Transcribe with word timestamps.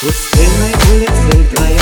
Пустынной 0.00 0.74
улицей 0.92 1.42
вдвоем 1.42 1.77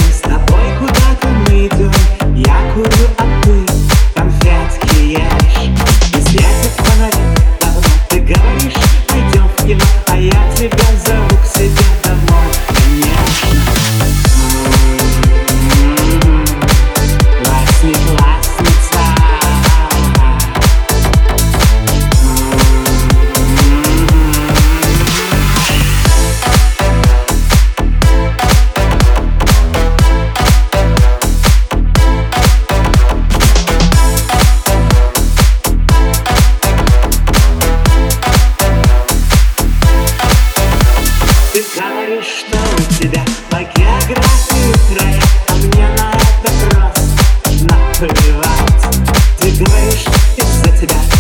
Ты 49.40 49.52
говоришь 49.52 50.06
из-за 50.38 50.78
тебя 50.78 51.17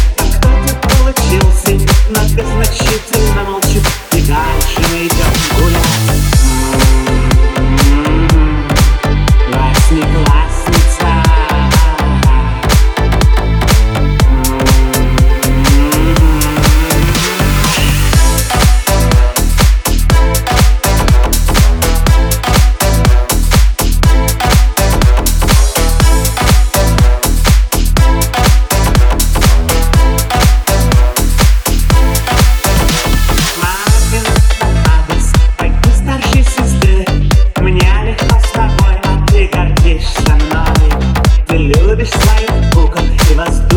Присылает 42.07 42.73
Богом 42.73 43.05
и 43.05 43.33
воздух 43.33 43.76